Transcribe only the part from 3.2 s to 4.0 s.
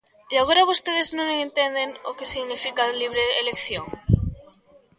elección?